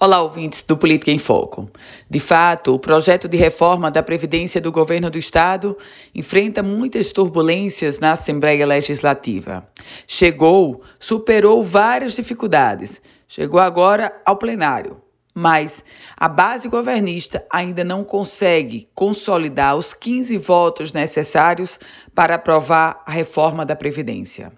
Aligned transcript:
Olá, 0.00 0.22
ouvintes 0.22 0.62
do 0.62 0.76
Política 0.76 1.10
em 1.10 1.18
Foco. 1.18 1.68
De 2.08 2.20
fato, 2.20 2.72
o 2.72 2.78
projeto 2.78 3.26
de 3.26 3.36
reforma 3.36 3.90
da 3.90 4.00
Previdência 4.00 4.60
do 4.60 4.70
governo 4.70 5.10
do 5.10 5.18
Estado 5.18 5.76
enfrenta 6.14 6.62
muitas 6.62 7.10
turbulências 7.10 7.98
na 7.98 8.12
Assembleia 8.12 8.64
Legislativa. 8.64 9.68
Chegou, 10.06 10.82
superou 11.00 11.64
várias 11.64 12.14
dificuldades, 12.14 13.02
chegou 13.26 13.58
agora 13.58 14.22
ao 14.24 14.36
plenário. 14.36 15.02
Mas 15.34 15.84
a 16.16 16.28
base 16.28 16.68
governista 16.68 17.44
ainda 17.52 17.82
não 17.82 18.04
consegue 18.04 18.88
consolidar 18.94 19.76
os 19.76 19.94
15 19.94 20.38
votos 20.38 20.92
necessários 20.92 21.78
para 22.14 22.36
aprovar 22.36 23.02
a 23.04 23.10
reforma 23.10 23.66
da 23.66 23.74
Previdência. 23.74 24.52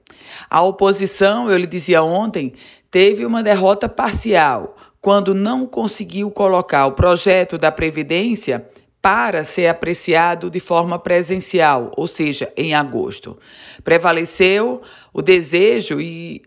A 0.50 0.62
oposição, 0.62 1.50
eu 1.50 1.57
lhe 1.57 1.66
dizia 1.66 2.02
ontem, 2.02 2.52
teve 2.91 3.25
uma 3.25 3.43
derrota 3.43 3.88
parcial 3.88 4.77
quando 5.00 5.34
não 5.34 5.66
conseguiu 5.66 6.30
colocar 6.30 6.86
o 6.86 6.92
projeto 6.92 7.56
da 7.56 7.72
Previdência 7.72 8.66
para 9.00 9.45
ser 9.45 9.66
apreciado 9.66 10.50
de 10.50 10.60
forma 10.60 10.98
presencial, 10.98 11.91
ou 11.96 12.06
seja, 12.06 12.52
em 12.56 12.74
agosto. 12.74 13.38
Prevaleceu 13.82 14.82
o 15.12 15.22
desejo 15.22 16.00
e 16.00 16.42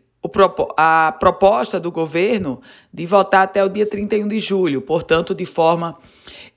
a 0.78 1.16
proposta 1.20 1.80
do 1.80 1.92
governo 1.92 2.62
de 2.94 3.06
votar 3.06 3.44
até 3.44 3.64
o 3.64 3.70
dia 3.70 3.86
31 3.86 4.28
de 4.28 4.40
julho, 4.40 4.82
portanto, 4.82 5.34
de 5.34 5.46
forma 5.46 5.96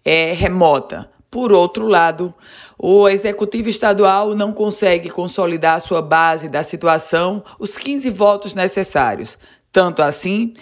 é, 0.04 0.32
remota. 0.32 1.10
Por 1.30 1.52
outro 1.52 1.88
lado, 1.88 2.32
o 2.78 3.08
executivo 3.08 3.68
estadual 3.68 4.34
não 4.34 4.52
consegue 4.52 5.10
consolidar 5.10 5.80
sua 5.80 6.00
base 6.00 6.48
da 6.48 6.62
situação, 6.62 7.42
os 7.58 7.76
15 7.76 8.08
votos 8.10 8.54
necessários. 8.54 9.36
Tanto 9.76 10.02
assim 10.02 10.54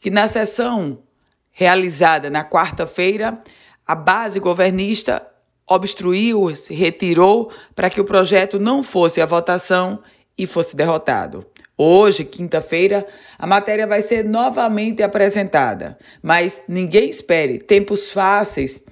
que 0.00 0.08
na 0.08 0.26
sessão 0.26 1.00
realizada 1.50 2.30
na 2.30 2.42
quarta-feira, 2.42 3.38
a 3.86 3.94
base 3.94 4.40
governista 4.40 5.28
obstruiu, 5.68 6.56
se 6.56 6.72
retirou 6.72 7.52
para 7.74 7.90
que 7.90 8.00
o 8.00 8.04
projeto 8.06 8.58
não 8.58 8.82
fosse 8.82 9.20
à 9.20 9.26
votação 9.26 10.02
e 10.38 10.46
fosse 10.46 10.74
derrotado. 10.74 11.44
Hoje, 11.76 12.24
quinta-feira, 12.24 13.06
a 13.38 13.46
matéria 13.46 13.86
vai 13.86 14.00
ser 14.00 14.24
novamente 14.24 15.02
apresentada, 15.02 15.98
mas 16.22 16.62
ninguém 16.66 17.10
espere 17.10 17.58
tempos 17.58 18.10
fáceis 18.10 18.82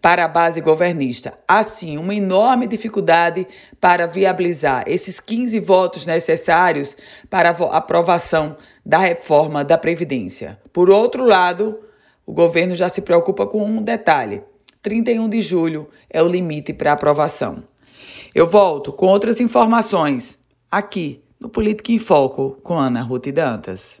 para 0.00 0.24
a 0.24 0.28
base 0.28 0.60
governista. 0.60 1.34
Assim, 1.46 1.96
uma 1.96 2.14
enorme 2.14 2.66
dificuldade 2.66 3.46
para 3.80 4.06
viabilizar 4.06 4.84
esses 4.86 5.20
15 5.20 5.58
votos 5.60 6.06
necessários 6.06 6.96
para 7.28 7.50
a 7.50 7.76
aprovação 7.76 8.56
da 8.84 8.98
reforma 8.98 9.64
da 9.64 9.78
Previdência. 9.78 10.58
Por 10.72 10.90
outro 10.90 11.24
lado, 11.24 11.78
o 12.26 12.32
governo 12.32 12.74
já 12.74 12.88
se 12.88 13.02
preocupa 13.02 13.46
com 13.46 13.64
um 13.64 13.82
detalhe: 13.82 14.42
31 14.82 15.28
de 15.28 15.40
julho 15.40 15.88
é 16.08 16.22
o 16.22 16.28
limite 16.28 16.72
para 16.72 16.92
aprovação. 16.92 17.62
Eu 18.34 18.46
volto 18.46 18.92
com 18.92 19.06
outras 19.06 19.40
informações 19.40 20.38
aqui 20.70 21.22
no 21.40 21.48
Política 21.48 21.90
em 21.90 21.98
Foco 21.98 22.58
com 22.62 22.78
Ana 22.78 23.02
Ruth 23.02 23.28
Dantas. 23.28 24.00